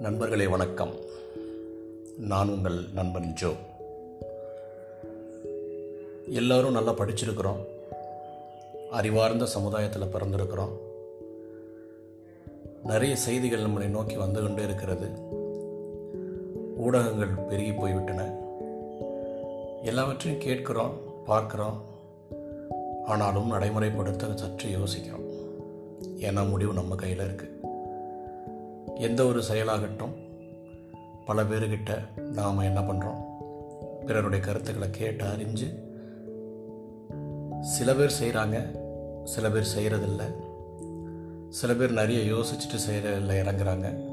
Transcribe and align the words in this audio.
நண்பர்களே 0.00 0.46
வணக்கம். 0.46 0.90
நான் 2.18 2.48
உங்கள் 2.48 2.84
நண்பன் 2.94 3.32
ஜோ. 3.32 3.50
எல்லாரும் 6.28 6.72
நல்லா 6.72 6.92
படிச்சிருக்கிறோம். 6.92 7.64
அறிவார்ந்த 8.90 9.46
சமுதாயத்தில் 9.46 10.02
பிறந்திருக்கிறோம். 10.02 10.70
நிறைய 12.84 13.16
செய்திகள் 13.16 13.62
நம்மளை 13.62 13.86
நோக்கி 13.86 14.16
வந்து 14.16 14.42
கொண்டே 14.42 14.62
இருக்கிறது. 14.62 15.08
ஊடகங்கள் 16.76 17.44
பெருகி 17.48 17.72
போய்விட்டன. 17.72 18.38
எல்லாவற்றையும் 19.82 20.40
கேட்கிறோம் 20.40 21.00
பார்க்குறோம். 21.26 21.80
ஆனாலும் 23.04 23.52
நடைமுறைப்படுத்த 23.52 24.34
சற்று 24.34 24.70
யோசிக்கிறோம். 24.70 25.30
ஏன்னா 26.16 26.48
முடிவு 26.48 26.72
நம்ம 26.72 26.94
கையில் 26.94 27.18
இருக்குது 27.18 27.68
எந்த 28.94 29.24
ஒரு 29.24 29.42
செயலாகட்டும் 29.52 30.14
பல 31.26 31.42
பேர்கிட்ட 31.42 32.18
நாம் 32.18 32.58
என்ன 32.58 32.80
பண்ணுறோம் 32.80 33.24
பிறருடைய 34.06 34.44
கருத்துக்களை 34.44 34.90
கேட்டு 34.90 35.24
அறிஞ்சு 35.24 35.74
சில 37.60 37.94
பேர் 37.94 38.16
செய்கிறாங்க 38.22 38.78
சில 39.24 39.50
பேர் 39.50 39.72
செய்கிறதில்ல 39.78 40.22
சில 41.48 41.74
பேர் 41.74 41.92
நிறைய 41.92 42.34
யோசிச்சுட்டு 42.34 42.90
செய்கிறதில்ல 42.90 43.32
இறங்குறாங்க. 43.32 44.08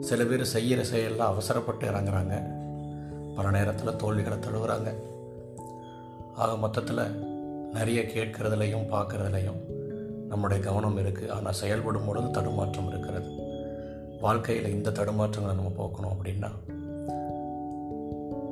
சில 0.00 0.24
பேர் 0.24 0.44
செய்கிற 0.44 0.84
செயலில் 0.84 1.18
அவசரப்பட்டு 1.18 1.88
இறங்குறாங்க. 1.88 2.50
பல 3.36 3.50
நேரத்தில் 3.50 3.96
தோல்விகளை 3.96 4.38
தழுவுறாங்க. 4.38 4.94
ஆக 6.34 6.56
மொத்தத்தில் 6.56 7.22
நிறைய 7.72 8.00
கேட்கறதுலையும் 8.00 8.88
பார்க்குறதுலையும் 8.90 9.60
நம்முடைய 10.28 10.64
கவனம் 10.64 10.98
இருக்குது. 10.98 11.30
ஆனால் 11.30 11.52
செயல்படும் 11.52 12.06
பொழுது 12.06 12.30
தடுமாற்றம் 12.30 12.88
இருக்கிறது. 12.88 13.51
வாழ்க்கையில் 14.22 14.70
இந்த 14.70 14.90
தடுமாற்றங்களை 14.90 15.54
நம்ம 15.54 15.72
போக்கணும் 15.84 16.16
அப்படின்னா 16.16 16.50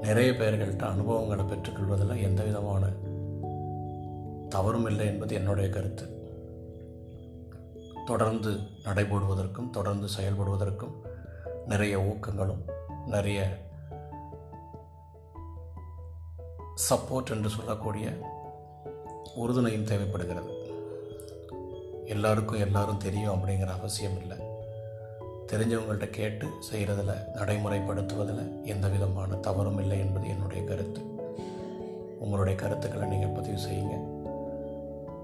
நிறைய 0.00 0.30
பேர்கள்ட்ட 0.32 0.82
அனுபவங்களை 0.82 1.44
பெற்றுக்கொள்வதில் 1.44 2.22
எந்த 2.22 2.42
விதமான 2.42 2.86
தவறும் 4.48 4.86
இல்லை 4.86 5.06
என்பது 5.06 5.34
என்னுடைய 5.34 5.70
கருத்து. 5.70 6.22
தொடர்ந்து 8.06 8.50
நடைபோடுவதற்கும் 8.84 9.70
தொடர்ந்து 9.70 10.08
செயல்படுவதற்கும் 10.20 10.94
நிறைய 11.66 11.98
ஊக்கங்களும் 11.98 12.70
நிறைய 13.06 13.58
சப்போர்ட் 16.90 17.30
என்று 17.30 17.48
சொல்லக்கூடிய 17.48 18.10
உறுதுணையும் 19.36 19.84
தேவைப்படுகிறது. 19.84 20.52
எல்லாருக்கும் 22.04 22.60
எல்லாரும் 22.60 22.98
தெரியும் 22.98 23.34
அப்படிங்கிற 23.34 23.66
அவசியம் 23.66 24.20
இல்லை. 24.20 24.43
தெரிஞ்சவங்கள்ட்ட 25.52 26.10
கேட்டு 26.10 26.48
செய்கிறதில் 26.72 27.24
நடைமுறைப்படுத்துவதில் 27.34 28.62
எந்த 28.62 28.88
விதமான 28.88 29.34
தவறும் 29.34 29.78
இல்லை 29.78 29.98
என்பது 29.98 30.28
என்னுடைய 30.28 30.64
கருத்து. 30.64 31.00
உங்களுடைய 32.18 32.58
கருத்துக்களை 32.58 33.08
நீங்கள் 33.08 33.28
பதிவு 33.28 33.58
செய்யுங்க. 33.68 34.12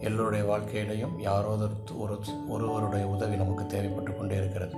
எல்லோருடைய 0.00 0.44
வாழ்க்கையிலையும் 0.44 1.20
யாரோ 1.20 1.56
ஒரு 1.98 2.18
ஒருவருடைய 2.48 3.06
உதவி 3.06 3.36
நமக்கு 3.36 3.64
தேவைப்பட்டு 3.64 4.16
கொண்டே 4.16 4.36
இருக்கிறது. 4.36 4.76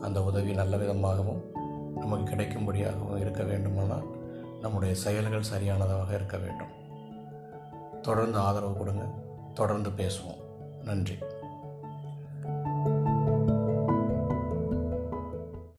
அந்த 0.00 0.22
உதவி 0.22 0.52
நல்ல 0.52 0.76
விதமாகவும் 0.76 1.42
நமக்கு 1.96 2.34
கிடைக்கும்படியாகவும் 2.34 3.20
இருக்க 3.20 3.42
வேண்டுமானால் 3.42 4.04
நம்முடைய 4.60 4.94
செயல்கள் 4.94 5.42
சரியானதாக 5.42 6.14
இருக்க 6.14 6.36
வேண்டும். 6.36 6.80
தொடர்ந்து 8.02 8.38
ஆதரவு 8.38 8.76
கொடுங்க. 8.76 9.02
தொடர்ந்து 9.54 9.90
பேசுவோம். 9.90 10.40
நன்றி. 10.84 11.14